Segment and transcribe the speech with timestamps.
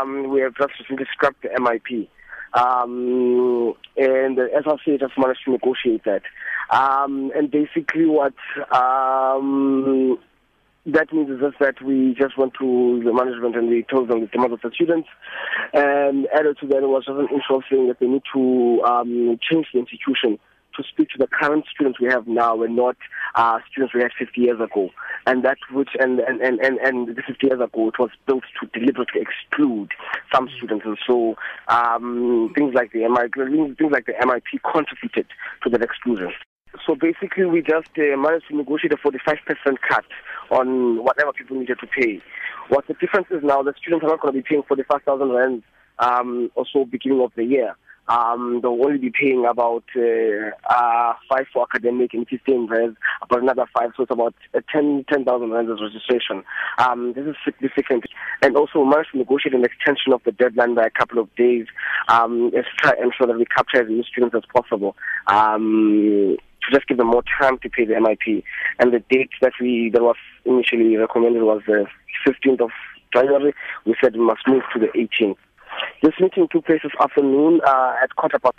[0.00, 2.08] Um, we have just recently scrapped the MIP.
[2.54, 6.22] Um, and the SRC just managed to negotiate that.
[6.70, 8.34] Um, and basically what
[8.72, 10.18] um,
[10.86, 14.20] that means is just that we just went to the management and we told them
[14.20, 15.08] the demands of the students.
[15.74, 19.38] And added to that it was just an issue saying that they need to um,
[19.42, 20.38] change the institution
[20.76, 22.96] to speak to the current students we have now and not
[23.34, 24.90] uh, students we had 50 years ago.
[25.26, 28.78] And that which, and, and, and, and, and 50 years ago, it was built to
[28.78, 29.90] deliberately exclude
[30.32, 30.84] some students.
[30.86, 31.36] And so
[31.68, 35.26] um, things like the MIP, things like the MIP contributed
[35.64, 36.32] to that exclusion.
[36.86, 39.38] So basically, we just uh, managed to negotiate a 45%
[39.88, 40.04] cut
[40.50, 42.20] on whatever people needed to pay.
[42.68, 45.62] What the difference is now, the students are not going to be paying 45,000 rand
[45.98, 47.74] um, or so beginning of the year
[48.08, 53.42] um, they'll only be paying about uh, uh, five for academic and 15 rands, about
[53.42, 56.44] another five, so it's about uh, 10 10,000 rands as registration.
[56.78, 58.04] Um, this is significant.
[58.42, 61.34] And also, we managed to negotiate an extension of the deadline by a couple of
[61.36, 61.66] days
[62.08, 64.96] um, to try and ensure that we capture as many students as possible.
[65.26, 68.42] Um, to just give them more time to pay the MIP.
[68.78, 71.86] And the date that we that was initially recommended was the
[72.26, 72.70] 15th of
[73.12, 73.54] January.
[73.84, 75.36] We said we must move to the 18th.
[76.06, 78.54] This meeting took place this afternoon uh, at quarter past.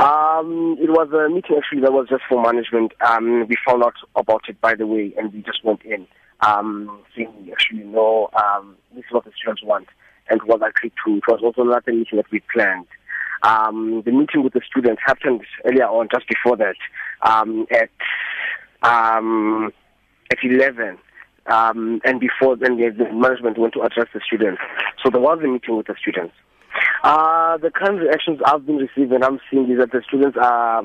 [0.00, 2.90] Um, it was a meeting actually that was just for management.
[3.00, 6.04] Um, we found out about it by the way, and we just went in,
[6.40, 9.86] um, saying we actually know um, this is what the students want,
[10.30, 11.18] and was agreed to.
[11.18, 12.88] It was also not another meeting that we planned.
[13.44, 16.74] Um, the meeting with the students happened earlier on, just before that,
[17.22, 17.90] um, at
[18.82, 19.72] um,
[20.32, 20.98] at eleven
[21.46, 24.60] um, and before then the, management went to address the students.
[25.02, 26.34] So there was a meeting with the students.
[27.02, 30.36] Uh, the kind of reactions I've been receiving, and I'm seeing is that the students
[30.40, 30.82] are,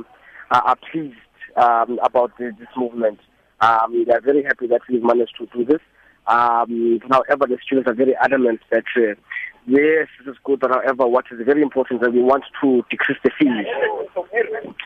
[0.52, 1.16] are, are pleased
[1.56, 3.20] um, about the, this movement.
[3.62, 5.82] Um, they are very happy that we've managed to do this.
[6.28, 9.16] Um, however, the students are very adamant that uh,
[9.66, 12.84] yes, this is good, but however, what is very important is that we want to
[12.90, 13.66] decrease the fees,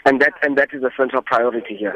[0.05, 1.95] and that and that is the central priority here.